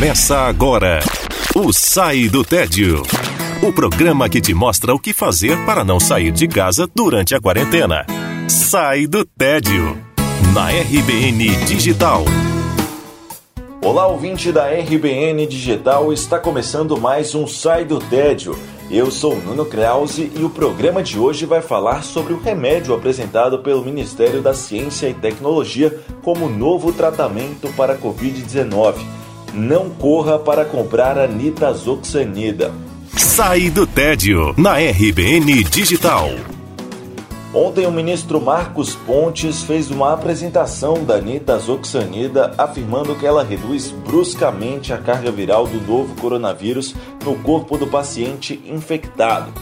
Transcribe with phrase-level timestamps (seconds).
[0.00, 1.00] Começa agora
[1.54, 3.02] o Sai do Tédio.
[3.62, 7.40] O programa que te mostra o que fazer para não sair de casa durante a
[7.40, 8.06] quarentena.
[8.48, 9.98] Sai do Tédio.
[10.54, 12.24] Na RBN Digital.
[13.84, 18.58] Olá, ouvinte da RBN Digital, está começando mais um Sai do Tédio.
[18.90, 23.58] Eu sou Nuno Krause e o programa de hoje vai falar sobre o remédio apresentado
[23.58, 29.19] pelo Ministério da Ciência e Tecnologia como novo tratamento para a Covid-19.
[29.52, 32.72] Não corra para comprar a nitazoxanida.
[33.16, 36.30] Sai do tédio na RBN Digital.
[37.52, 44.92] Ontem o ministro Marcos Pontes fez uma apresentação da nitazoxanida afirmando que ela reduz bruscamente
[44.92, 46.94] a carga viral do novo coronavírus
[47.24, 49.52] no corpo do paciente infectado.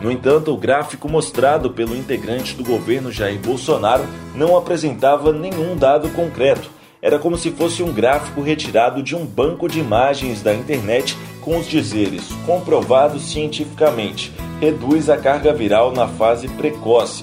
[0.00, 4.04] No entanto, o gráfico mostrado pelo integrante do governo Jair Bolsonaro
[4.34, 6.74] não apresentava nenhum dado concreto
[7.06, 11.56] era como se fosse um gráfico retirado de um banco de imagens da internet com
[11.56, 17.22] os dizeres comprovado cientificamente, reduz a carga viral na fase precoce.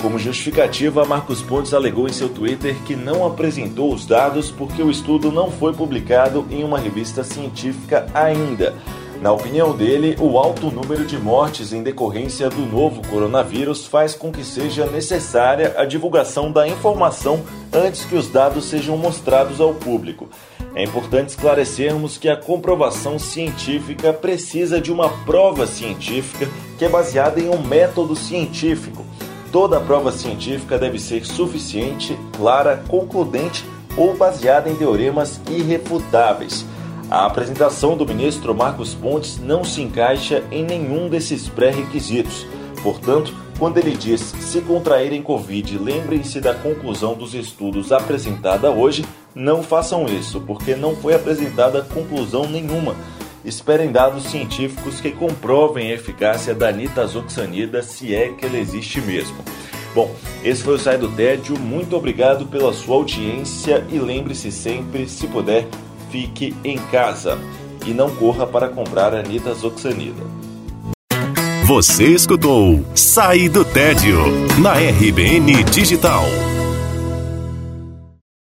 [0.00, 4.90] Como justificativa, Marcos Pontes alegou em seu Twitter que não apresentou os dados porque o
[4.90, 8.76] estudo não foi publicado em uma revista científica ainda.
[9.22, 14.32] Na opinião dele, o alto número de mortes em decorrência do novo coronavírus faz com
[14.32, 17.40] que seja necessária a divulgação da informação
[17.72, 20.28] antes que os dados sejam mostrados ao público.
[20.74, 27.38] É importante esclarecermos que a comprovação científica precisa de uma prova científica que é baseada
[27.38, 29.06] em um método científico.
[29.52, 33.64] Toda prova científica deve ser suficiente, clara, concludente
[33.96, 36.66] ou baseada em teoremas irrefutáveis.
[37.10, 42.46] A apresentação do ministro Marcos Pontes não se encaixa em nenhum desses pré-requisitos.
[42.82, 49.62] Portanto, quando ele diz se contraírem Covid, lembrem-se da conclusão dos estudos apresentada hoje, não
[49.62, 52.96] façam isso, porque não foi apresentada conclusão nenhuma.
[53.44, 59.36] Esperem dados científicos que comprovem a eficácia da nitazoxanida, se é que ela existe mesmo.
[59.94, 60.10] Bom,
[60.42, 61.58] esse foi o Sai do Tédio.
[61.58, 65.66] Muito obrigado pela sua audiência e lembre-se sempre, se puder,
[66.12, 67.38] fique em casa
[67.86, 70.22] e não corra para comprar a nitazoxanida.
[71.64, 74.18] Você escutou Sai do Tédio
[74.60, 76.24] na RBN Digital.